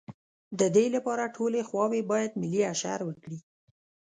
د 0.59 0.61
دې 0.75 0.85
لپاره 0.95 1.33
ټولې 1.35 1.61
خواوې 1.67 2.01
باید 2.11 2.31
ملي 2.41 2.61
اشر 2.73 2.99
وکړي. 3.05 3.39